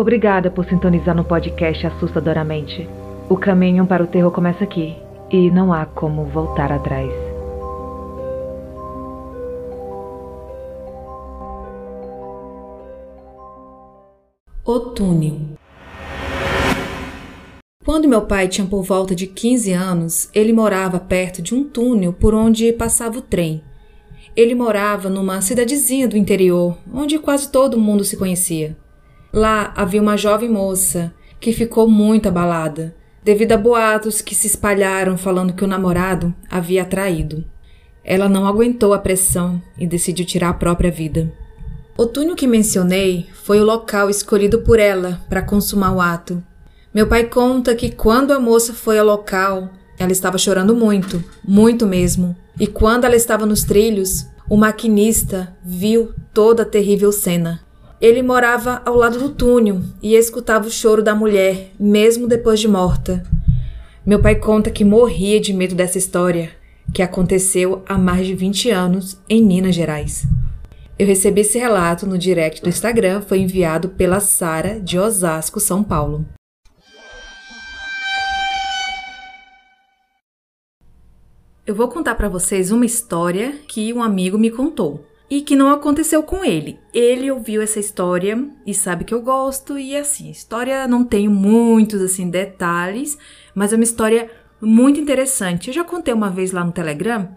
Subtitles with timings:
[0.00, 2.88] Obrigada por sintonizar no podcast Assustadoramente.
[3.28, 4.96] O caminho para o terror começa aqui
[5.30, 7.12] e não há como voltar atrás.
[14.64, 15.36] O túnel.
[17.84, 22.14] Quando meu pai tinha por volta de 15 anos, ele morava perto de um túnel
[22.14, 23.62] por onde passava o trem.
[24.34, 28.74] Ele morava numa cidadezinha do interior, onde quase todo mundo se conhecia.
[29.32, 35.16] Lá havia uma jovem moça que ficou muito abalada, devido a boatos que se espalharam
[35.16, 37.44] falando que o namorado havia traído.
[38.04, 41.32] Ela não aguentou a pressão e decidiu tirar a própria vida.
[41.96, 46.42] O túnel que mencionei foi o local escolhido por ela para consumar o ato.
[46.92, 51.86] Meu pai conta que quando a moça foi ao local, ela estava chorando muito, muito
[51.86, 52.34] mesmo.
[52.58, 57.60] E quando ela estava nos trilhos, o maquinista viu toda a terrível cena.
[58.00, 62.66] Ele morava ao lado do túnel e escutava o choro da mulher, mesmo depois de
[62.66, 63.22] morta.
[64.06, 66.50] Meu pai conta que morria de medo dessa história,
[66.94, 70.26] que aconteceu há mais de 20 anos em Minas Gerais.
[70.98, 75.84] Eu recebi esse relato no direct do Instagram, foi enviado pela Sara de Osasco, São
[75.84, 76.24] Paulo.
[81.66, 85.70] Eu vou contar para vocês uma história que um amigo me contou e que não
[85.70, 86.80] aconteceu com ele.
[86.92, 92.02] Ele ouviu essa história e sabe que eu gosto e assim, história não tem muitos
[92.02, 93.16] assim detalhes,
[93.54, 94.28] mas é uma história
[94.60, 95.68] muito interessante.
[95.68, 97.28] Eu já contei uma vez lá no Telegram,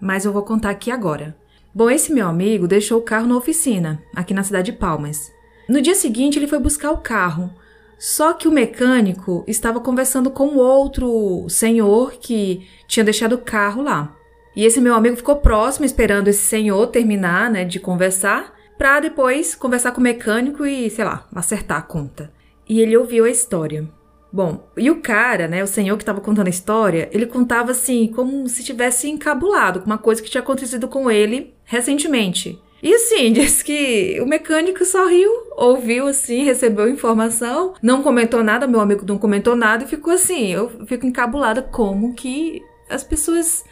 [0.00, 1.36] mas eu vou contar aqui agora.
[1.72, 5.30] Bom, esse meu amigo deixou o carro na oficina, aqui na cidade de Palmas.
[5.68, 7.48] No dia seguinte, ele foi buscar o carro.
[7.96, 14.16] Só que o mecânico estava conversando com outro senhor que tinha deixado o carro lá.
[14.54, 19.54] E esse meu amigo ficou próximo, esperando esse senhor terminar, né, de conversar, para depois
[19.54, 22.32] conversar com o mecânico e, sei lá, acertar a conta.
[22.68, 23.88] E ele ouviu a história.
[24.32, 28.06] Bom, e o cara, né, o senhor que estava contando a história, ele contava assim,
[28.14, 32.60] como se tivesse encabulado com uma coisa que tinha acontecido com ele recentemente.
[32.82, 38.80] E assim, diz que o mecânico sorriu, ouviu assim, recebeu informação, não comentou nada, meu
[38.80, 40.52] amigo não comentou nada e ficou assim.
[40.52, 43.64] Eu fico encabulada como que as pessoas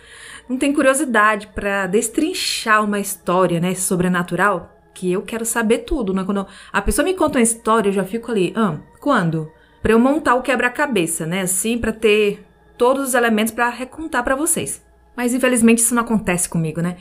[0.49, 6.25] não têm curiosidade para destrinchar uma história, né, sobrenatural, que eu quero saber tudo, né?
[6.25, 9.51] Quando a pessoa me conta uma história, eu já fico ali, ah, quando?
[9.83, 11.43] para eu montar o quebra-cabeça, né?
[11.43, 12.45] Assim, para ter
[12.77, 14.85] todos os elementos para recontar para vocês.
[15.17, 16.97] Mas infelizmente isso não acontece comigo, né?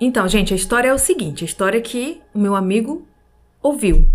[0.00, 3.06] Então, gente, a história é o seguinte: a história que o meu amigo
[3.62, 4.08] ouviu.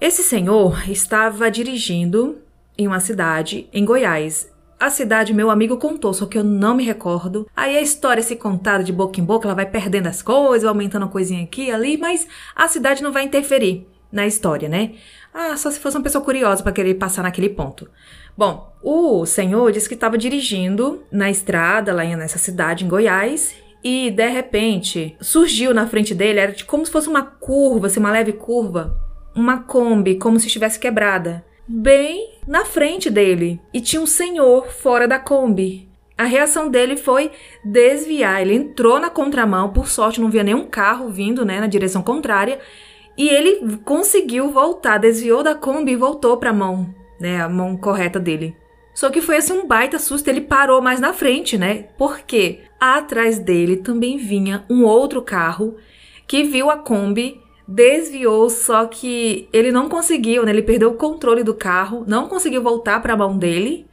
[0.00, 2.38] Esse senhor estava dirigindo
[2.76, 4.52] em uma cidade em Goiás.
[4.84, 7.48] A cidade meu amigo contou, só que eu não me recordo.
[7.56, 11.04] Aí a história se contada de boca em boca, ela vai perdendo as coisas, aumentando
[11.04, 14.92] uma coisinha aqui ali, mas a cidade não vai interferir na história, né?
[15.32, 17.88] Ah, só se fosse uma pessoa curiosa para querer passar naquele ponto.
[18.36, 24.10] Bom, o senhor disse que estava dirigindo na estrada lá nessa cidade em Goiás e
[24.10, 28.34] de repente surgiu na frente dele, era como se fosse uma curva, assim, uma leve
[28.34, 28.94] curva,
[29.34, 33.60] uma Kombi, como se estivesse quebrada, bem na frente dele.
[33.72, 35.88] E tinha um senhor fora da Kombi.
[36.16, 37.30] A reação dele foi
[37.64, 38.40] desviar.
[38.40, 42.60] Ele entrou na contramão, por sorte não via nenhum carro vindo, né, na direção contrária.
[43.16, 47.76] E ele conseguiu voltar, desviou da Kombi e voltou para a mão, né, a mão
[47.76, 48.56] correta dele.
[48.94, 51.86] Só que foi assim um baita susto, ele parou mais na frente, né?
[51.98, 55.76] Porque atrás dele também vinha um outro carro
[56.28, 60.50] que viu a Kombi, desviou, só que ele não conseguiu, né?
[60.50, 63.86] Ele perdeu o controle do carro, não conseguiu voltar para a mão dele.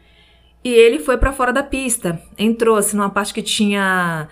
[0.64, 2.22] E ele foi para fora da pista.
[2.38, 4.28] Entrou assim numa parte que tinha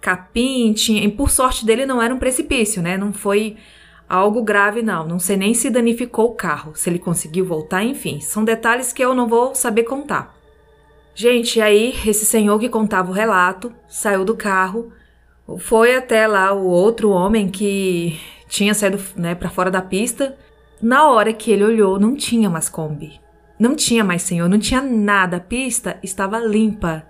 [0.00, 2.96] capim, tinha, e por sorte dele não era um precipício, né?
[2.96, 3.56] Não foi
[4.08, 8.20] algo grave não, não sei nem se danificou o carro, se ele conseguiu voltar, enfim,
[8.20, 10.34] são detalhes que eu não vou saber contar.
[11.14, 14.92] Gente, aí esse senhor que contava o relato saiu do carro,
[15.58, 20.36] foi até lá o outro homem que tinha saído né, para fora da pista.
[20.80, 23.20] Na hora que ele olhou, não tinha mais Kombi.
[23.58, 25.36] Não tinha mais senhor, não tinha nada.
[25.36, 27.04] A pista estava limpa.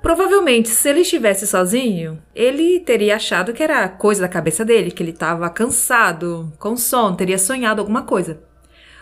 [0.00, 5.02] Provavelmente, se ele estivesse sozinho, ele teria achado que era coisa da cabeça dele, que
[5.02, 8.40] ele estava cansado, com sono, teria sonhado alguma coisa.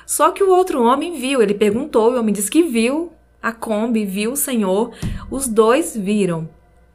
[0.06, 3.12] Só que o outro homem viu, ele perguntou, o homem disse que viu
[3.42, 4.92] a Kombi, viu o senhor,
[5.30, 6.48] os dois viram.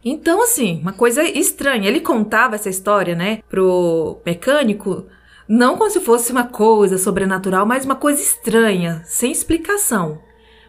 [0.04, 1.88] Então, assim, uma coisa estranha.
[1.88, 5.06] Ele contava essa história, né, pro mecânico,
[5.48, 10.20] não como se fosse uma coisa sobrenatural, mas uma coisa estranha, sem explicação.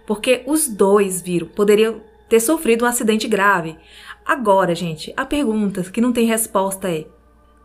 [0.07, 3.77] Porque os dois viram, poderiam ter sofrido um acidente grave.
[4.25, 7.07] Agora, gente, a pergunta que não tem resposta é: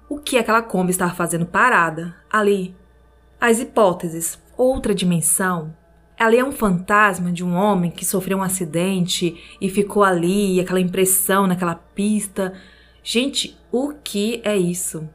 [0.10, 2.76] o que aquela Kombi estava fazendo parada ali
[3.40, 4.40] as hipóteses.
[4.56, 5.76] Outra dimensão.
[6.20, 10.80] Ali é um fantasma de um homem que sofreu um acidente e ficou ali, aquela
[10.80, 12.54] impressão naquela pista.
[13.04, 15.08] Gente, o que é isso?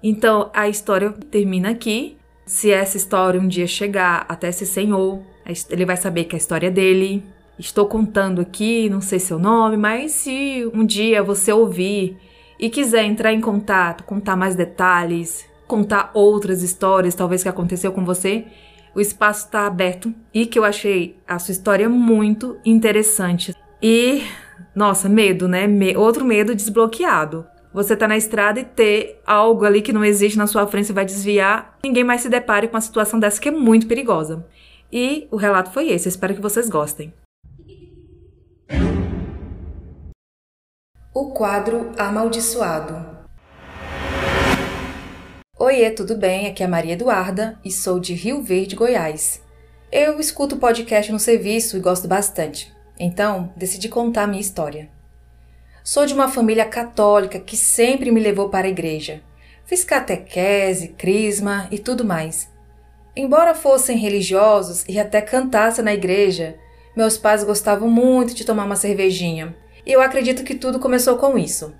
[0.00, 2.16] Então a história termina aqui.
[2.46, 5.22] Se essa história um dia chegar até esse senhor,
[5.70, 7.24] ele vai saber que a história é dele.
[7.58, 12.16] Estou contando aqui, não sei seu nome, mas se um dia você ouvir
[12.60, 18.04] e quiser entrar em contato, contar mais detalhes, contar outras histórias, talvez que aconteceu com
[18.04, 18.46] você,
[18.94, 23.54] o espaço está aberto e que eu achei a sua história muito interessante.
[23.82, 24.22] E,
[24.74, 25.66] nossa, medo, né?
[25.66, 27.46] Me outro medo desbloqueado.
[27.72, 30.92] Você tá na estrada e ter algo ali que não existe na sua frente, você
[30.92, 34.46] vai desviar, ninguém mais se depare com uma situação dessa que é muito perigosa.
[34.92, 37.12] E o relato foi esse, espero que vocês gostem.
[41.12, 43.13] O quadro Amaldiçoado
[45.56, 46.48] Oiê, tudo bem?
[46.48, 49.40] Aqui é a Maria Eduarda e sou de Rio Verde, Goiás.
[49.90, 54.90] Eu escuto podcast no serviço e gosto bastante, então decidi contar minha história.
[55.84, 59.22] Sou de uma família católica que sempre me levou para a igreja.
[59.64, 62.50] Fiz catequese, crisma e tudo mais.
[63.14, 66.56] Embora fossem religiosos e até cantassem na igreja,
[66.96, 69.54] meus pais gostavam muito de tomar uma cervejinha.
[69.86, 71.72] E eu acredito que tudo começou com isso.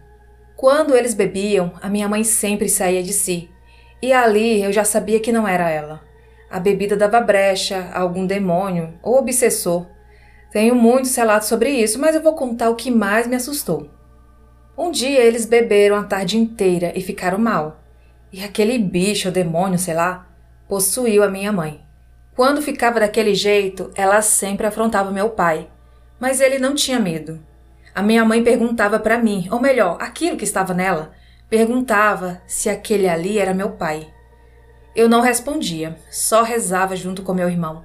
[0.55, 3.51] Quando eles bebiam, a minha mãe sempre saía de si
[4.05, 6.03] e ali eu já sabia que não era ela.
[6.51, 9.87] A bebida dava brecha a algum demônio ou obsessor.
[10.53, 13.89] Tenho muitos relatos sobre isso, mas eu vou contar o que mais me assustou.
[14.77, 17.83] Um dia eles beberam a tarde inteira e ficaram mal.
[18.31, 20.29] E aquele bicho, ou demônio, sei lá,
[20.69, 21.81] possuiu a minha mãe.
[22.37, 25.69] Quando ficava daquele jeito, ela sempre afrontava meu pai,
[26.21, 27.41] mas ele não tinha medo.
[27.95, 31.13] A minha mãe perguntava para mim, ou melhor, aquilo que estava nela,
[31.57, 34.09] Perguntava se aquele ali era meu pai.
[34.93, 37.85] Eu não respondia, só rezava junto com meu irmão.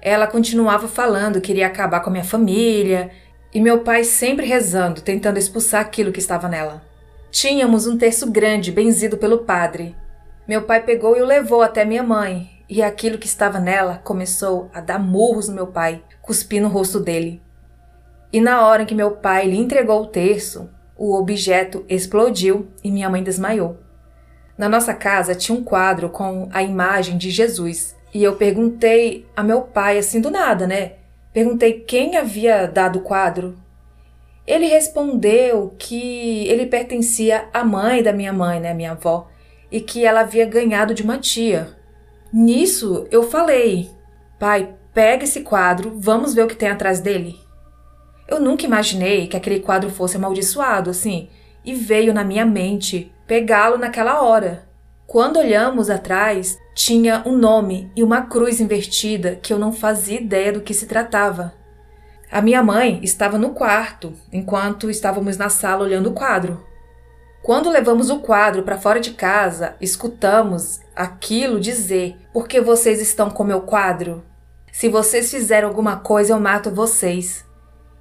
[0.00, 3.10] Ela continuava falando que iria acabar com a minha família,
[3.52, 6.82] e meu pai sempre rezando, tentando expulsar aquilo que estava nela.
[7.30, 9.94] Tínhamos um terço grande benzido pelo padre.
[10.48, 14.70] Meu pai pegou e o levou até minha mãe, e aquilo que estava nela começou
[14.72, 17.42] a dar murros no meu pai, cuspindo no rosto dele.
[18.32, 22.90] E na hora em que meu pai lhe entregou o terço, o objeto explodiu e
[22.90, 23.78] minha mãe desmaiou.
[24.56, 29.42] Na nossa casa tinha um quadro com a imagem de Jesus e eu perguntei a
[29.42, 30.92] meu pai, assim do nada, né?
[31.32, 33.56] Perguntei quem havia dado o quadro.
[34.46, 39.28] Ele respondeu que ele pertencia à mãe da minha mãe, né, minha avó,
[39.72, 41.76] e que ela havia ganhado de uma tia.
[42.32, 43.90] Nisso eu falei:
[44.38, 47.43] Pai, pega esse quadro, vamos ver o que tem atrás dele.
[48.26, 51.28] Eu nunca imaginei que aquele quadro fosse amaldiçoado assim,
[51.64, 54.66] e veio na minha mente pegá-lo naquela hora.
[55.06, 60.52] Quando olhamos atrás, tinha um nome e uma cruz invertida que eu não fazia ideia
[60.52, 61.54] do que se tratava.
[62.30, 66.64] A minha mãe estava no quarto, enquanto estávamos na sala olhando o quadro.
[67.42, 73.30] Quando levamos o quadro para fora de casa, escutamos aquilo dizer: Por que vocês estão
[73.30, 74.24] com meu quadro?
[74.72, 77.44] Se vocês fizerem alguma coisa, eu mato vocês.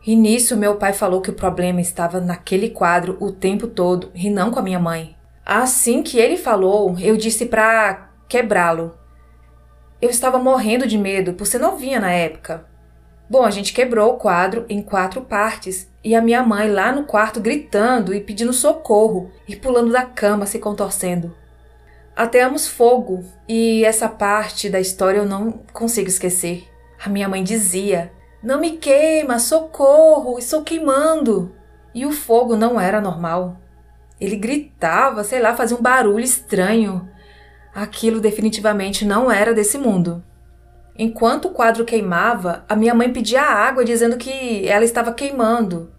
[0.06, 4.30] E nisso meu pai falou que o problema estava naquele quadro o tempo todo e
[4.30, 5.16] não com a minha mãe.
[5.46, 8.98] Assim que ele falou, eu disse para quebrá-lo.
[10.02, 12.66] Eu estava morrendo de medo por ser novinha na época.
[13.30, 17.06] Bom, a gente quebrou o quadro em quatro partes e a minha mãe lá no
[17.06, 21.34] quarto gritando e pedindo socorro e pulando da cama se contorcendo.
[22.16, 26.68] Ateamos fogo e essa parte da história eu não consigo esquecer.
[27.04, 28.12] A minha mãe dizia
[28.44, 31.56] não me queima, socorro, estou queimando.
[31.96, 33.56] E o fogo não era normal.
[34.20, 37.10] Ele gritava, sei lá, fazia um barulho estranho.
[37.74, 40.22] Aquilo definitivamente não era desse mundo.
[40.98, 45.92] Enquanto o quadro queimava, a minha mãe pedia água dizendo que ela estava queimando.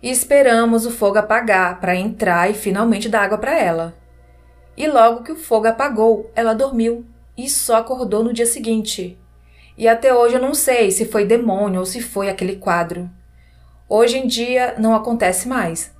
[0.00, 3.94] E esperamos o fogo apagar para entrar e finalmente dar água para ela.
[4.76, 7.04] E logo que o fogo apagou, ela dormiu
[7.36, 9.18] e só acordou no dia seguinte.
[9.78, 13.08] E até hoje eu não sei se foi demônio ou se foi aquele quadro.
[13.88, 15.94] Hoje em dia não acontece mais.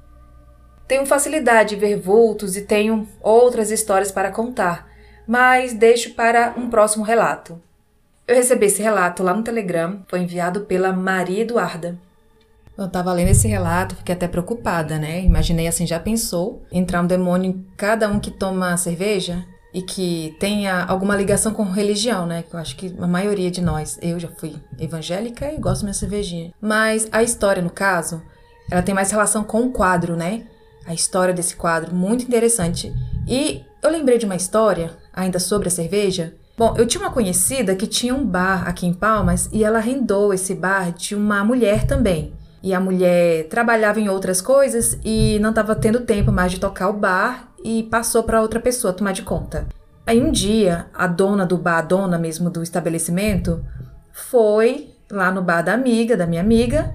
[0.88, 4.88] Tenho facilidade de ver vultos e tenho outras histórias para contar,
[5.28, 7.62] mas deixo para um próximo relato.
[8.26, 11.96] Eu recebi esse relato lá no Telegram, foi enviado pela Maria Eduarda.
[12.76, 15.20] Eu estava lendo esse relato, fiquei até preocupada, né?
[15.22, 19.44] Imaginei assim, já pensou entrar um demônio em cada um que toma cerveja?
[19.78, 22.42] E que tenha alguma ligação com religião, né?
[22.42, 25.84] Que eu acho que a maioria de nós, eu já fui evangélica e gosto da
[25.84, 26.52] minha cervejinha.
[26.60, 28.20] Mas a história, no caso,
[28.68, 30.42] ela tem mais relação com o quadro, né?
[30.84, 32.92] A história desse quadro, muito interessante.
[33.24, 37.76] E eu lembrei de uma história, ainda sobre a cerveja, Bom, eu tinha uma conhecida
[37.76, 41.86] que tinha um bar aqui em Palmas e ela arrendou esse bar de uma mulher
[41.86, 42.32] também.
[42.60, 46.88] E a mulher trabalhava em outras coisas e não estava tendo tempo mais de tocar
[46.88, 49.66] o bar e passou para outra pessoa tomar de conta.
[50.06, 53.64] Aí um dia, a dona do bar, a dona mesmo do estabelecimento,
[54.12, 56.94] foi lá no bar da amiga, da minha amiga,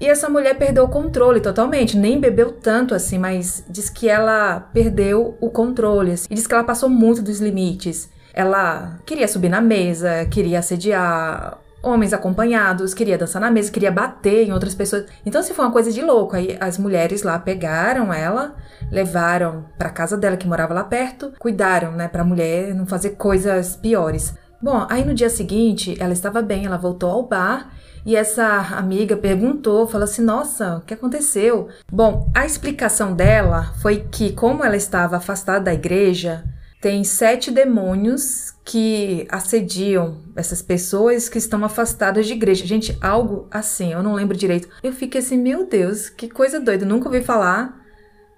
[0.00, 4.60] e essa mulher perdeu o controle totalmente, nem bebeu tanto assim, mas diz que ela
[4.72, 6.12] perdeu o controle.
[6.12, 8.08] Assim, e diz que ela passou muito dos limites.
[8.32, 14.46] Ela queria subir na mesa, queria assediar homens acompanhados, queria dançar na mesa, queria bater
[14.46, 15.06] em outras pessoas.
[15.24, 16.36] Então, assim, foi uma coisa de louco.
[16.36, 18.54] Aí as mulheres lá pegaram ela,
[18.90, 23.10] levaram para casa dela que morava lá perto, cuidaram, né, para a mulher não fazer
[23.10, 24.34] coisas piores.
[24.62, 27.70] Bom, aí no dia seguinte, ela estava bem, ela voltou ao bar
[28.04, 28.44] e essa
[28.76, 31.68] amiga perguntou, falou assim: Nossa, o que aconteceu?
[31.90, 36.44] Bom, a explicação dela foi que, como ela estava afastada da igreja,
[36.80, 42.66] tem sete demônios que assediam essas pessoas que estão afastadas de igreja.
[42.66, 44.68] Gente, algo assim, eu não lembro direito.
[44.82, 47.78] Eu fiquei assim, meu Deus, que coisa doida, nunca ouvi falar.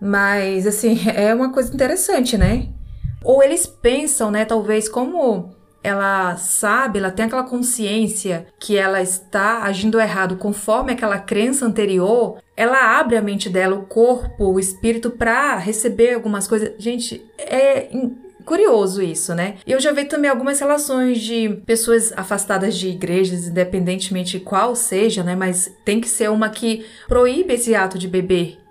[0.01, 2.69] Mas, assim, é uma coisa interessante, né?
[3.23, 9.63] Ou eles pensam, né, talvez, como ela sabe, ela tem aquela consciência que ela está
[9.63, 15.11] agindo errado conforme aquela crença anterior, ela abre a mente dela, o corpo, o espírito
[15.11, 16.73] para receber algumas coisas.
[16.79, 17.89] Gente, é
[18.45, 19.57] curioso isso, né?
[19.67, 25.35] Eu já vi também algumas relações de pessoas afastadas de igrejas, independentemente qual seja, né?
[25.35, 28.62] Mas tem que ser uma que proíbe esse ato de beber.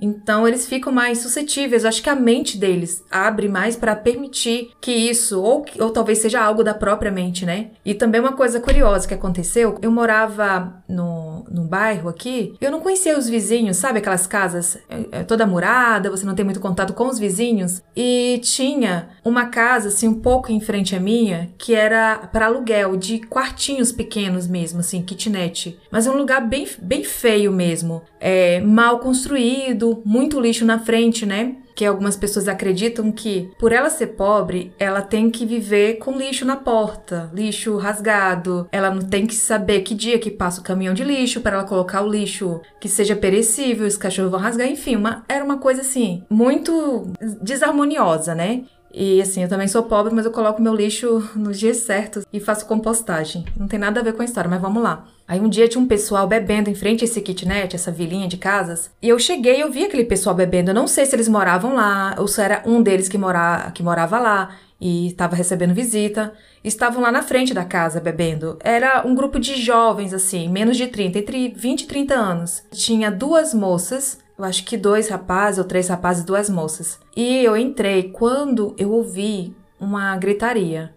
[0.00, 1.84] Então eles ficam mais suscetíveis.
[1.84, 6.40] Acho que a mente deles abre mais para permitir que isso, ou, ou talvez seja
[6.40, 7.70] algo da própria mente, né?
[7.84, 12.80] E também uma coisa curiosa que aconteceu: eu morava no, num bairro aqui, eu não
[12.80, 13.98] conhecia os vizinhos, sabe?
[13.98, 17.82] Aquelas casas é, é, toda murada, você não tem muito contato com os vizinhos.
[17.94, 22.96] E tinha uma casa, assim, um pouco em frente à minha, que era para aluguel,
[22.96, 25.78] de quartinhos pequenos mesmo, assim, kitnet.
[25.90, 28.02] Mas é um lugar bem, bem feio mesmo.
[28.18, 31.56] É, mal construído muito lixo na frente, né?
[31.74, 36.44] Que algumas pessoas acreditam que, por ela ser pobre, ela tem que viver com lixo
[36.44, 38.68] na porta, lixo rasgado.
[38.70, 41.64] Ela não tem que saber que dia que passa o caminhão de lixo para ela
[41.64, 45.80] colocar o lixo que seja perecível, os cachorros vão rasgar, enfim, uma, era uma coisa
[45.80, 48.64] assim, muito desarmoniosa, né?
[48.92, 52.40] E assim, eu também sou pobre, mas eu coloco meu lixo nos dias certos e
[52.40, 53.44] faço compostagem.
[53.56, 55.06] Não tem nada a ver com a história, mas vamos lá.
[55.30, 58.36] Aí um dia tinha um pessoal bebendo em frente a esse kitnet, essa vilinha de
[58.36, 60.72] casas, e eu cheguei e eu vi aquele pessoal bebendo.
[60.72, 63.80] Eu não sei se eles moravam lá, ou se era um deles que, mora, que
[63.80, 66.32] morava lá e estava recebendo visita.
[66.64, 68.58] Estavam lá na frente da casa bebendo.
[68.58, 72.64] Era um grupo de jovens, assim, menos de 30, entre 20 e 30 anos.
[72.72, 76.98] Tinha duas moças eu acho que dois rapazes ou três rapazes e duas moças.
[77.14, 80.94] E eu entrei quando eu ouvi uma gritaria.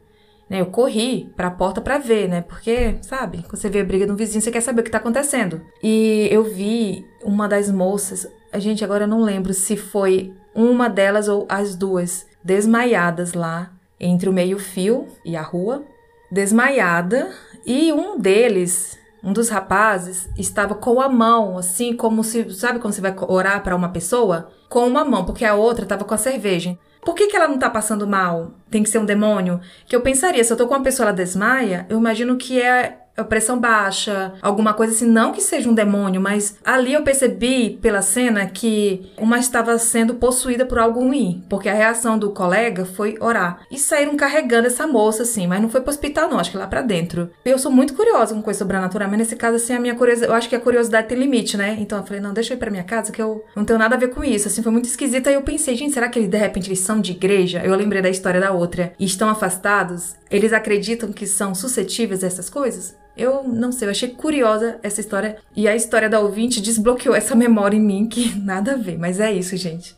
[0.49, 0.61] Né?
[0.61, 2.41] Eu corri para a porta para ver, né?
[2.41, 4.91] Porque, sabe, quando você vê a briga de um vizinho, você quer saber o que
[4.91, 5.61] tá acontecendo.
[5.81, 10.89] E eu vi uma das moças, a gente agora eu não lembro se foi uma
[10.89, 15.83] delas ou as duas, desmaiadas lá entre o meio-fio e a rua,
[16.29, 17.31] desmaiada,
[17.65, 22.53] e um deles um dos rapazes estava com a mão, assim, como se.
[22.53, 24.51] Sabe quando você vai orar para uma pessoa?
[24.69, 26.77] Com uma mão, porque a outra estava com a cerveja.
[27.05, 28.53] Por que, que ela não tá passando mal?
[28.69, 29.59] Tem que ser um demônio?
[29.85, 33.02] Que eu pensaria, se eu tô com uma pessoa, ela desmaia, eu imagino que é
[33.21, 38.01] pressão baixa, alguma coisa assim, não que seja um demônio, mas ali eu percebi pela
[38.01, 43.17] cena que uma estava sendo possuída por algo ruim, porque a reação do colega foi
[43.19, 43.59] orar.
[43.69, 46.65] E saíram carregando essa moça assim, mas não foi pro hospital não, acho que lá
[46.65, 47.29] para dentro.
[47.45, 50.35] Eu sou muito curiosa com coisa sobrenatural, mas nesse caso assim a minha curiosidade, eu
[50.35, 51.77] acho que a curiosidade tem limite, né?
[51.79, 53.95] Então eu falei, não, deixa eu ir para minha casa que eu não tenho nada
[53.95, 54.47] a ver com isso.
[54.47, 56.99] Assim, foi muito esquisita e eu pensei, gente, será que eles de repente eles são
[56.99, 57.61] de igreja?
[57.63, 60.15] Eu lembrei da história da outra e estão afastados?
[60.31, 63.02] Eles acreditam que são suscetíveis a essas coisas?
[63.15, 67.35] Eu não sei, eu achei curiosa essa história e a história da ouvinte desbloqueou essa
[67.35, 69.95] memória em mim que nada a ver, mas é isso, gente.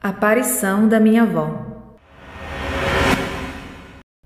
[0.00, 1.66] Aparição da minha avó.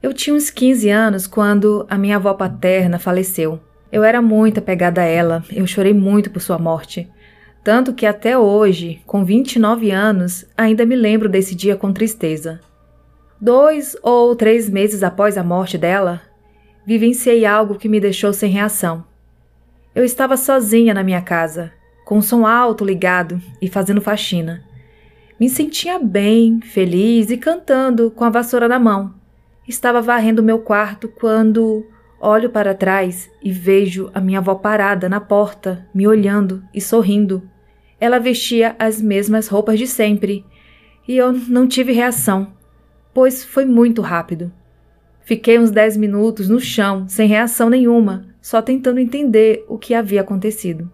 [0.02, 3.59] Eu tinha uns 15 anos quando a minha avó paterna faleceu.
[3.90, 7.11] Eu era muito apegada a ela, eu chorei muito por sua morte.
[7.64, 12.61] Tanto que até hoje, com 29 anos, ainda me lembro desse dia com tristeza.
[13.40, 16.23] Dois ou três meses após a morte dela,
[16.87, 19.05] vivenciei algo que me deixou sem reação.
[19.95, 21.71] Eu estava sozinha na minha casa,
[22.07, 24.64] com o som alto ligado e fazendo faxina.
[25.38, 29.14] Me sentia bem, feliz e cantando com a vassoura na mão.
[29.69, 31.85] Estava varrendo meu quarto quando
[32.19, 37.43] olho para trás e vejo a minha avó parada na porta, me olhando e sorrindo.
[38.00, 40.43] Ela vestia as mesmas roupas de sempre
[41.07, 42.55] e eu não tive reação,
[43.16, 44.52] pois foi muito rápido.
[45.23, 50.20] Fiquei uns dez minutos no chão, sem reação nenhuma, só tentando entender o que havia
[50.20, 50.92] acontecido.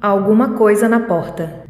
[0.00, 1.62] Alguma coisa na porta.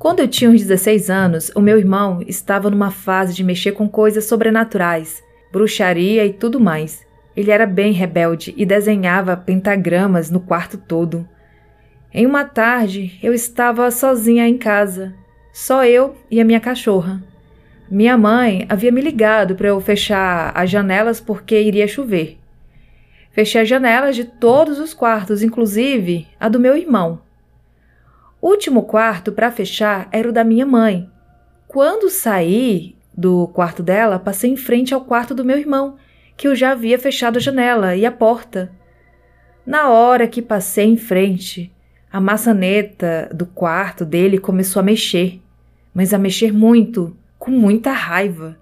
[0.00, 3.88] Quando eu tinha uns 16 anos, o meu irmão estava numa fase de mexer com
[3.88, 7.06] coisas sobrenaturais, bruxaria e tudo mais.
[7.36, 11.24] Ele era bem rebelde e desenhava pentagramas no quarto todo.
[12.12, 15.14] Em uma tarde, eu estava sozinha em casa,
[15.52, 17.22] só eu e a minha cachorra.
[17.90, 22.38] Minha mãe havia me ligado para eu fechar as janelas porque iria chover.
[23.30, 27.22] Fechei as janelas de todos os quartos, inclusive a do meu irmão.
[28.42, 31.10] O último quarto para fechar era o da minha mãe.
[31.66, 35.96] Quando saí do quarto dela, passei em frente ao quarto do meu irmão,
[36.36, 38.70] que eu já havia fechado a janela e a porta.
[39.64, 41.72] Na hora que passei em frente,
[42.12, 45.40] a maçaneta do quarto dele começou a mexer,
[45.94, 48.58] mas a mexer muito com muita raiva,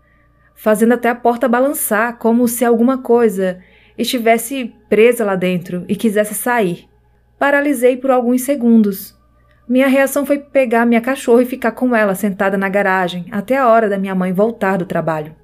[0.55, 3.61] fazendo até a porta balançar, como se alguma coisa
[3.97, 6.89] estivesse presa lá dentro e quisesse sair.
[7.39, 9.17] Paralisei por alguns segundos.
[9.69, 13.69] Minha reação foi pegar minha cachorra e ficar com ela sentada na garagem até a
[13.69, 15.35] hora da minha mãe voltar do trabalho.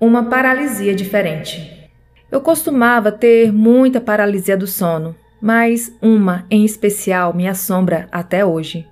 [0.00, 1.88] Uma paralisia diferente.
[2.30, 8.86] Eu costumava ter muita paralisia do sono, mas uma em especial me assombra até hoje.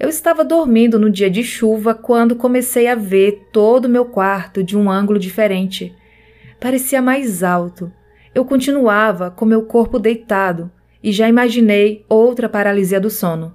[0.00, 4.64] Eu estava dormindo no dia de chuva quando comecei a ver todo o meu quarto
[4.64, 5.94] de um ângulo diferente.
[6.58, 7.92] Parecia mais alto.
[8.34, 13.54] Eu continuava com meu corpo deitado e já imaginei outra paralisia do sono.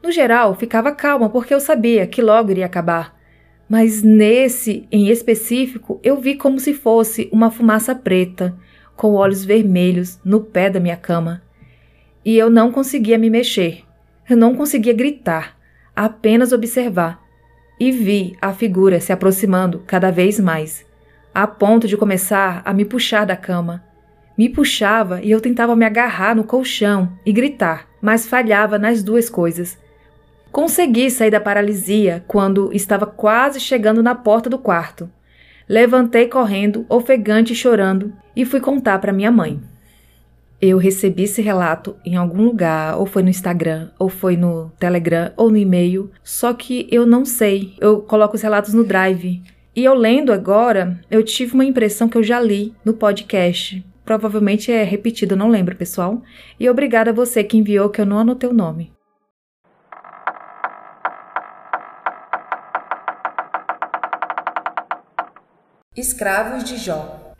[0.00, 3.18] No geral, ficava calma porque eu sabia que logo iria acabar.
[3.68, 8.56] Mas nesse em específico, eu vi como se fosse uma fumaça preta,
[8.94, 11.42] com olhos vermelhos, no pé da minha cama.
[12.24, 13.82] E eu não conseguia me mexer.
[14.30, 15.63] Eu não conseguia gritar
[15.94, 17.22] apenas observar,
[17.78, 20.84] e vi a figura se aproximando cada vez mais,
[21.34, 23.84] a ponto de começar a me puxar da cama.
[24.36, 29.30] Me puxava e eu tentava me agarrar no colchão e gritar, mas falhava nas duas
[29.30, 29.78] coisas.
[30.50, 35.10] Consegui sair da paralisia quando estava quase chegando na porta do quarto.
[35.68, 39.60] Levantei correndo, ofegante e chorando, e fui contar para minha mãe
[40.68, 45.32] eu recebi esse relato em algum lugar, ou foi no Instagram, ou foi no Telegram,
[45.36, 47.74] ou no e-mail, só que eu não sei.
[47.80, 49.42] Eu coloco os relatos no Drive.
[49.76, 53.84] E eu lendo agora, eu tive uma impressão que eu já li no podcast.
[54.04, 56.22] Provavelmente é repetido, não lembro, pessoal.
[56.60, 58.92] E obrigada a você que enviou, que eu não anotei o nome.
[65.96, 67.32] Escravos de Jó.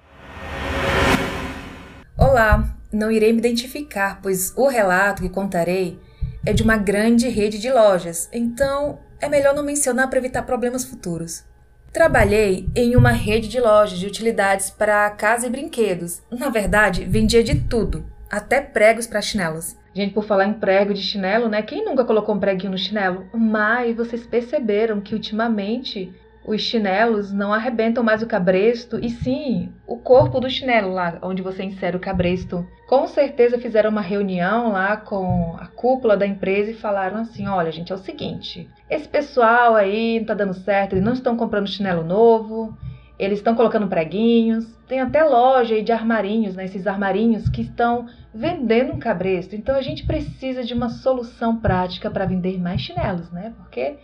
[2.16, 5.98] Olá, não irei me identificar, pois o relato que contarei
[6.46, 10.84] é de uma grande rede de lojas, então é melhor não mencionar para evitar problemas
[10.84, 11.44] futuros.
[11.92, 16.22] Trabalhei em uma rede de lojas de utilidades para casa e brinquedos.
[16.30, 19.76] Na verdade, vendia de tudo, até pregos para chinelos.
[19.94, 21.62] Gente, por falar em prego de chinelo, né?
[21.62, 23.26] Quem nunca colocou um preguinho no chinelo?
[23.32, 26.12] Mas vocês perceberam que ultimamente
[26.44, 31.42] os chinelos não arrebentam mais o cabresto, e sim o corpo do chinelo lá onde
[31.42, 32.66] você insere o cabresto.
[32.86, 37.72] Com certeza fizeram uma reunião lá com a cúpula da empresa e falaram assim: olha,
[37.72, 41.66] gente, é o seguinte, esse pessoal aí não tá dando certo, eles não estão comprando
[41.66, 42.76] chinelo novo,
[43.18, 46.64] eles estão colocando preguinhos, tem até loja aí de armarinhos, né?
[46.64, 49.56] Esses armarinhos que estão vendendo um cabresto.
[49.56, 53.54] Então a gente precisa de uma solução prática para vender mais chinelos, né?
[53.56, 53.96] Porque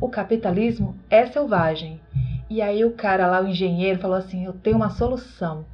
[0.00, 2.00] o capitalismo é selvagem.
[2.48, 5.64] E aí o cara lá, o engenheiro, falou assim: Eu tenho uma solução.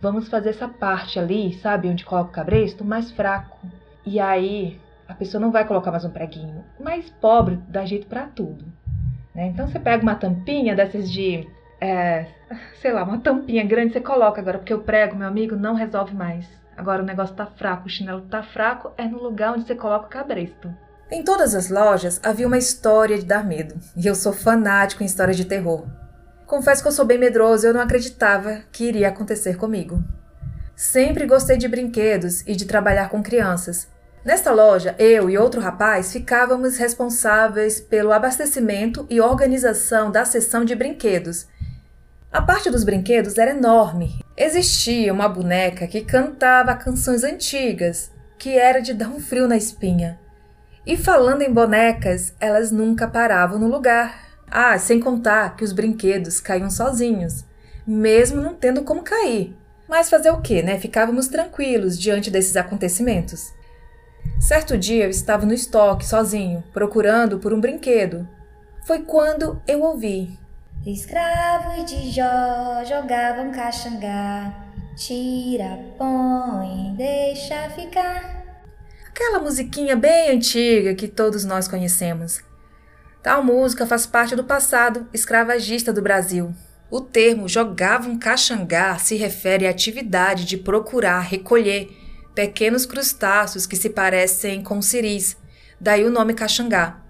[0.00, 3.58] Vamos fazer essa parte ali, sabe, onde coloca o cabresto, mais fraco.
[4.06, 6.64] E aí a pessoa não vai colocar mais um preguinho.
[6.78, 8.64] Mais pobre dá jeito para tudo.
[9.34, 9.46] Né?
[9.46, 11.48] Então você pega uma tampinha dessas de.
[11.80, 12.26] É,
[12.80, 16.14] sei lá, uma tampinha grande, você coloca agora, porque o prego, meu amigo, não resolve
[16.14, 16.46] mais.
[16.76, 20.06] Agora o negócio tá fraco, o chinelo tá fraco, é no lugar onde você coloca
[20.06, 20.72] o cabresto.
[21.10, 25.06] Em todas as lojas havia uma história de dar medo, e eu sou fanático em
[25.06, 25.86] histórias de terror.
[26.46, 30.04] Confesso que eu sou bem medroso e eu não acreditava que iria acontecer comigo.
[30.76, 33.88] Sempre gostei de brinquedos e de trabalhar com crianças.
[34.22, 40.74] Nesta loja, eu e outro rapaz ficávamos responsáveis pelo abastecimento e organização da seção de
[40.74, 41.46] brinquedos.
[42.30, 44.20] A parte dos brinquedos era enorme.
[44.36, 50.18] Existia uma boneca que cantava canções antigas, que era de dar um frio na espinha.
[50.88, 54.40] E falando em bonecas, elas nunca paravam no lugar.
[54.50, 57.44] Ah, sem contar que os brinquedos caíam sozinhos,
[57.86, 59.54] mesmo não tendo como cair.
[59.86, 60.78] Mas fazer o quê, né?
[60.78, 63.52] Ficávamos tranquilos diante desses acontecimentos.
[64.40, 68.26] Certo dia eu estava no estoque sozinho, procurando por um brinquedo.
[68.86, 70.38] foi quando eu ouvi.
[70.86, 74.54] Escravo de Jó jogavam caxangá,
[74.96, 78.37] tira, põe, deixa ficar.
[79.20, 82.40] Aquela musiquinha bem antiga que todos nós conhecemos.
[83.20, 86.54] Tal música faz parte do passado escravagista do Brasil.
[86.88, 91.90] O termo jogavam caxangá se refere à atividade de procurar recolher
[92.32, 95.36] pequenos crustáceos que se parecem com ciris,
[95.80, 97.02] daí o nome caxangá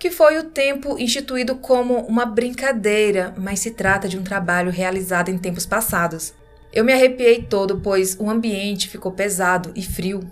[0.00, 5.28] que foi o tempo instituído como uma brincadeira, mas se trata de um trabalho realizado
[5.28, 6.34] em tempos passados.
[6.72, 10.28] Eu me arrepiei todo, pois o ambiente ficou pesado e frio.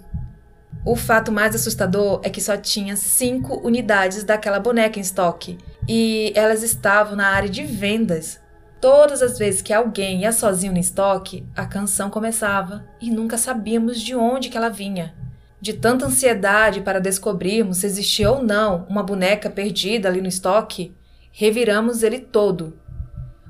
[0.85, 6.33] O fato mais assustador é que só tinha cinco unidades daquela boneca em estoque e
[6.35, 8.41] elas estavam na área de vendas.
[8.81, 14.01] Todas as vezes que alguém ia sozinho no estoque, a canção começava e nunca sabíamos
[14.01, 15.15] de onde que ela vinha.
[15.61, 20.97] De tanta ansiedade para descobrirmos se existia ou não uma boneca perdida ali no estoque,
[21.31, 22.81] reviramos ele todo.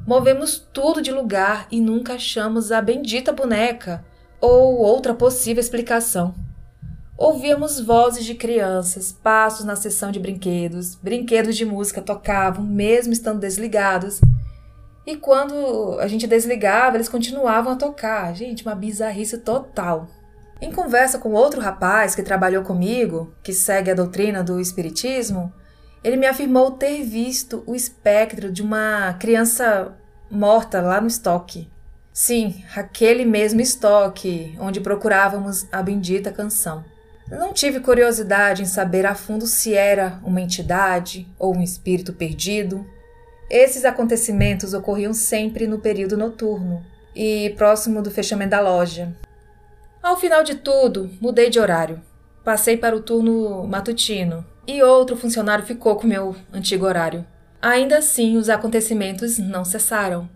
[0.05, 4.05] Movemos tudo de lugar e nunca achamos a bendita boneca
[4.41, 6.35] ou outra possível explicação.
[7.21, 13.41] Ouvíamos vozes de crianças, passos na seção de brinquedos, brinquedos de música tocavam, mesmo estando
[13.41, 14.23] desligados.
[15.07, 18.35] E quando a gente desligava, eles continuavam a tocar.
[18.35, 20.09] Gente, uma bizarrice total.
[20.63, 25.53] Em conversa com outro rapaz que trabalhou comigo, que segue a doutrina do Espiritismo,
[26.03, 29.95] ele me afirmou ter visto o espectro de uma criança
[30.31, 31.69] morta lá no estoque.
[32.15, 36.83] Sim, aquele mesmo estoque onde procurávamos a bendita canção.
[37.31, 42.85] Não tive curiosidade em saber a fundo se era uma entidade ou um espírito perdido.
[43.49, 49.15] Esses acontecimentos ocorriam sempre no período noturno e próximo do fechamento da loja,
[50.03, 52.01] ao final de tudo, mudei de horário.
[52.43, 57.27] Passei para o turno matutino e outro funcionário ficou com meu antigo horário.
[57.61, 60.27] Ainda assim, os acontecimentos não cessaram.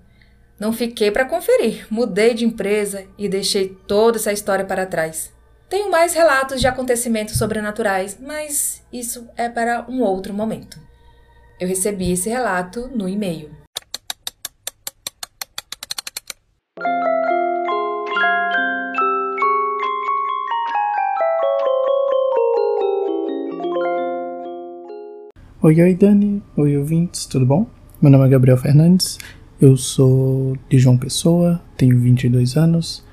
[0.61, 5.33] Não fiquei para conferir, mudei de empresa e deixei toda essa história para trás.
[5.69, 10.79] Tenho mais relatos de acontecimentos sobrenaturais, mas isso é para um outro momento.
[11.59, 13.51] Eu recebi esse relato no e-mail.
[25.63, 27.67] Oi, oi Dani, oi ouvintes, tudo bom?
[28.03, 29.19] Meu nome é Gabriel Fernandes,
[29.59, 33.04] eu sou de João Pessoa, tenho 22 anos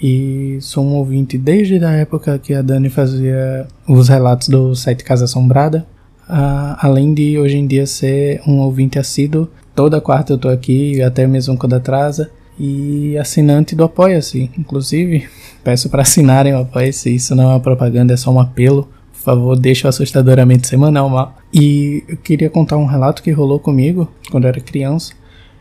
[0.00, 5.04] e sou um ouvinte desde a época que a Dani fazia os relatos do site
[5.04, 5.86] Casa Assombrada,
[6.28, 11.02] uh, além de hoje em dia ser um ouvinte assíduo, toda quarta eu tô aqui,
[11.02, 15.28] até mesmo quando atrasa, e assinante do Apoia-se, inclusive
[15.62, 19.34] peço para assinarem o Apoia-se, isso não é uma propaganda, é só um apelo por
[19.34, 21.36] favor, deixa o assustadoramente semanal.
[21.52, 25.12] E eu queria contar um relato que rolou comigo quando eu era criança.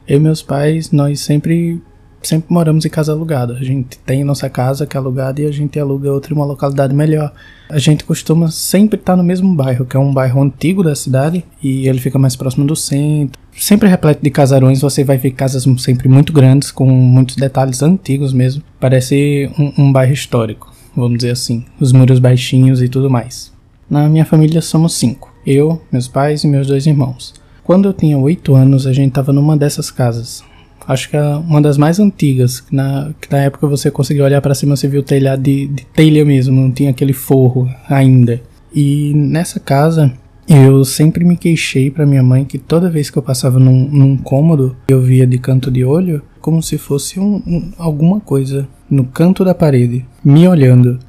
[0.07, 1.81] Eu e meus pais, nós sempre
[2.27, 3.53] sempre moramos em casa alugada.
[3.53, 6.45] A gente tem nossa casa que é alugada e a gente aluga outra em uma
[6.45, 7.31] localidade melhor.
[7.69, 11.43] A gente costuma sempre estar no mesmo bairro, que é um bairro antigo da cidade
[11.61, 13.39] e ele fica mais próximo do centro.
[13.55, 18.31] Sempre repleto de casarões, você vai ver casas sempre muito grandes, com muitos detalhes antigos
[18.31, 18.61] mesmo.
[18.79, 23.53] Parece um, um bairro histórico vamos dizer assim, os muros baixinhos e tudo mais.
[23.89, 27.33] Na minha família somos cinco: eu, meus pais e meus dois irmãos.
[27.63, 30.43] Quando eu tinha oito anos, a gente estava numa dessas casas.
[30.87, 34.41] Acho que é uma das mais antigas, que na, que na época você conseguia olhar
[34.41, 38.41] para cima e viu o telhado de, de telha mesmo, não tinha aquele forro ainda.
[38.73, 40.13] E nessa casa,
[40.47, 44.15] eu sempre me queixei para minha mãe que toda vez que eu passava num, num
[44.15, 49.03] cômodo, eu via de canto de olho como se fosse um, um, alguma coisa no
[49.03, 50.99] canto da parede, me olhando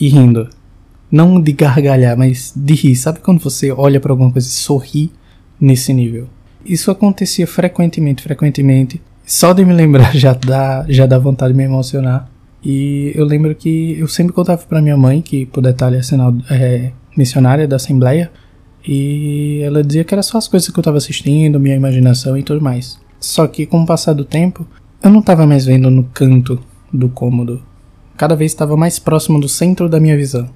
[0.00, 0.48] e rindo.
[1.10, 2.96] Não de gargalhar, mas de rir.
[2.96, 5.12] Sabe quando você olha para alguma coisa e sorri
[5.60, 6.28] nesse nível?
[6.66, 9.00] Isso acontecia frequentemente, frequentemente.
[9.28, 12.30] Só de me lembrar já dá, já dá vontade de me emocionar.
[12.64, 16.34] E eu lembro que eu sempre contava para minha mãe, que por detalhe é, sinal,
[16.50, 18.32] é missionária da Assembleia,
[18.86, 22.42] e ela dizia que era só as coisas que eu estava assistindo, minha imaginação e
[22.42, 22.98] tudo mais.
[23.20, 24.66] Só que com o passar do tempo,
[25.02, 26.58] eu não estava mais vendo no canto
[26.90, 27.62] do cômodo.
[28.16, 30.48] Cada vez estava mais próximo do centro da minha visão.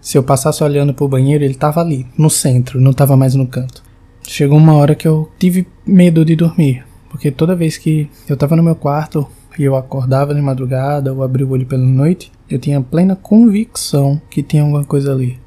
[0.00, 3.34] Se eu passasse olhando para o banheiro, ele estava ali, no centro, não estava mais
[3.34, 3.82] no canto.
[4.26, 8.56] Chegou uma hora que eu tive medo de dormir, porque toda vez que eu estava
[8.56, 9.26] no meu quarto
[9.58, 14.20] e eu acordava de madrugada ou abria o olho pela noite, eu tinha plena convicção
[14.30, 15.38] que tinha alguma coisa ali.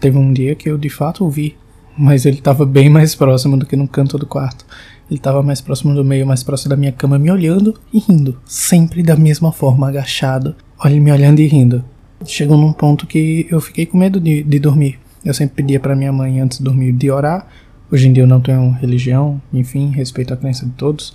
[0.00, 1.56] Teve um dia que eu de fato ouvi,
[1.96, 4.64] mas ele estava bem mais próximo do que no canto do quarto.
[5.10, 8.38] Ele estava mais próximo do meio, mais próximo da minha cama, me olhando e rindo,
[8.44, 11.84] sempre da mesma forma, agachado, olha me olhando e rindo.
[12.24, 14.98] Chegou num ponto que eu fiquei com medo de, de dormir.
[15.24, 17.46] Eu sempre pedia para minha mãe antes de dormir de orar,
[17.92, 21.12] Hoje em dia eu não tenho religião, enfim, respeito a crença de todos,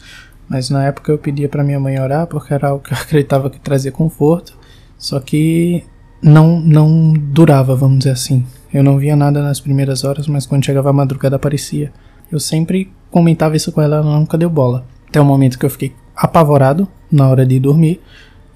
[0.50, 3.50] mas na época eu pedia para minha mãe orar porque era algo que eu acreditava
[3.50, 4.58] que trazia conforto,
[4.98, 5.84] só que
[6.22, 8.46] não não durava, vamos dizer assim.
[8.74, 11.94] Eu não via nada nas primeiras horas, mas quando chegava a madrugada aparecia.
[12.30, 14.86] Eu sempre comentava isso com ela, ela nunca deu bola.
[15.08, 18.02] Até o momento que eu fiquei apavorado na hora de dormir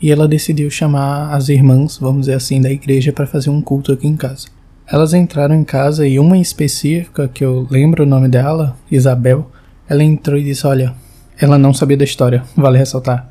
[0.01, 3.91] e ela decidiu chamar as irmãs, vamos dizer assim, da igreja para fazer um culto
[3.91, 4.47] aqui em casa.
[4.91, 9.52] Elas entraram em casa e uma em específica, que eu lembro o nome dela, Isabel,
[9.88, 10.95] ela entrou e disse: Olha,
[11.39, 13.30] ela não sabia da história, vale ressaltar.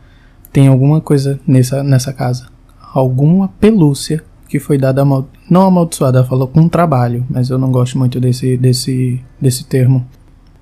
[0.53, 2.47] Tem alguma coisa nessa, nessa casa.
[2.95, 7.73] Alguma pelúcia que foi dada amal não amaldiçoada, ela falou com trabalho, mas eu não
[7.73, 10.07] gosto muito desse, desse, desse termo.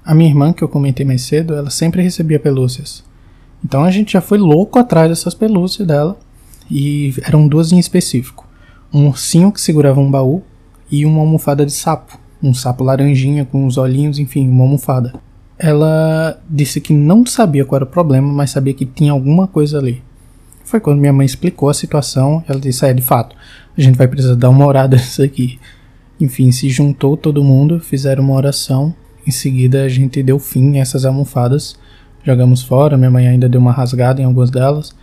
[0.02, 3.04] A minha irmã, que eu comentei mais cedo, ela sempre recebia pelúcias.
[3.62, 6.18] Então a gente já foi louco atrás dessas pelúcias dela.
[6.70, 8.48] E eram duas em específico:
[8.90, 10.42] um ursinho que segurava um baú
[10.90, 12.18] e uma almofada de sapo.
[12.42, 15.14] Um sapo laranjinha com os olhinhos, enfim, uma almofada.
[15.58, 19.78] Ela disse que não sabia qual era o problema, mas sabia que tinha alguma coisa
[19.78, 20.02] ali.
[20.64, 22.44] Foi quando minha mãe explicou a situação.
[22.46, 23.34] Ela disse: É, de fato,
[23.76, 25.58] a gente vai precisar dar uma orada nisso aqui.
[26.20, 28.94] Enfim, se juntou todo mundo, fizeram uma oração.
[29.26, 31.76] Em seguida, a gente deu fim a essas almofadas
[32.26, 34.94] jogamos fora, minha mãe ainda deu uma rasgada em algumas delas.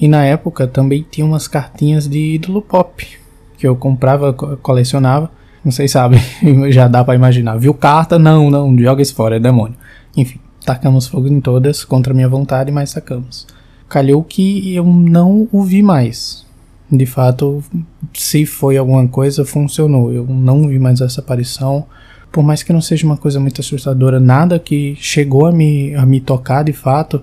[0.00, 3.06] E na época também tinha umas cartinhas de ídolo pop
[3.60, 5.30] que eu comprava, colecionava.
[5.64, 6.16] Não sei se sabe,
[6.72, 7.58] já dá para imaginar.
[7.58, 8.18] Viu carta?
[8.18, 9.76] Não, não, joga isso fora, é demônio.
[10.16, 13.46] Enfim, tacamos fogo em todas contra minha vontade, mas sacamos.
[13.88, 16.46] Calhou que eu não o vi mais.
[16.90, 17.62] De fato,
[18.14, 20.12] se foi alguma coisa, funcionou.
[20.12, 21.86] Eu não vi mais essa aparição
[22.32, 26.06] por mais que não seja uma coisa muito assustadora, nada que chegou a me, a
[26.06, 27.22] me tocar de fato,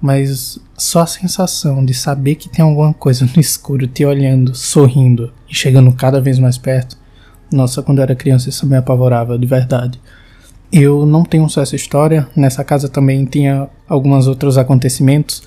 [0.00, 5.32] mas só a sensação de saber que tem alguma coisa no escuro te olhando, sorrindo
[5.54, 6.98] e chegando cada vez mais perto.
[7.50, 10.00] Nossa, quando eu era criança isso me apavorava, de verdade.
[10.72, 15.44] Eu não tenho só essa história, nessa casa também tinha alguns outros acontecimentos,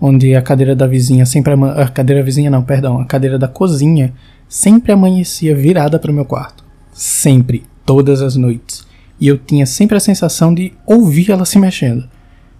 [0.00, 4.14] onde a cadeira da vizinha sempre a cadeira vizinha não, perdão, a cadeira da cozinha
[4.48, 6.62] sempre amanhecia virada para o meu quarto.
[6.92, 8.86] Sempre todas as noites.
[9.20, 12.08] E eu tinha sempre a sensação de ouvir ela se mexendo.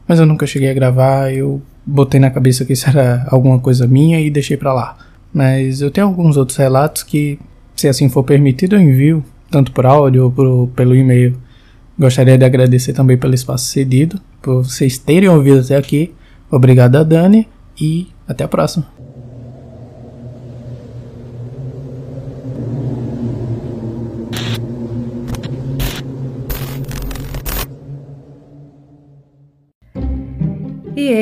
[0.09, 3.87] Mas eu nunca cheguei a gravar, eu botei na cabeça que isso era alguma coisa
[3.87, 5.08] minha e deixei para lá.
[5.33, 7.39] Mas eu tenho alguns outros relatos que,
[7.77, 11.37] se assim for permitido, eu envio, tanto por áudio ou pelo e-mail.
[11.99, 16.15] Gostaria de agradecer também pelo espaço cedido, por vocês terem ouvido até aqui.
[16.51, 17.49] Obrigado a Dani
[17.81, 18.98] e até a próxima.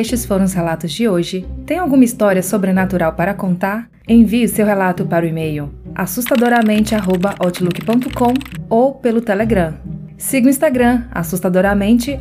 [0.07, 1.45] Estes foram os relatos de hoje.
[1.66, 3.90] Tem alguma história sobrenatural para contar?
[4.09, 8.35] Envie seu relato para o e-mail assustadoramente@outlook.com
[8.69, 9.75] ou pelo Telegram.
[10.16, 12.21] Siga o Instagram assustadoramente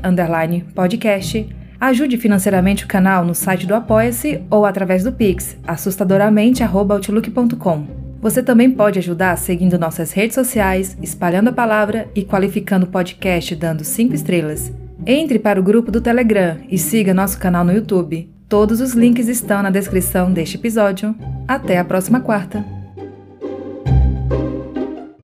[0.74, 1.48] podcast.
[1.80, 7.86] Ajude financeiramente o canal no site do Apoia-se ou através do Pix assustadoramente@outlook.com.
[8.22, 13.54] Você também pode ajudar seguindo nossas redes sociais, espalhando a palavra e qualificando o podcast
[13.56, 14.74] dando 5 estrelas.
[15.06, 18.30] Entre para o grupo do Telegram e siga nosso canal no YouTube.
[18.48, 21.16] Todos os links estão na descrição deste episódio.
[21.48, 22.75] Até a próxima quarta!